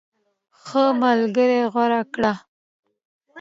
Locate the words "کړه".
2.13-2.33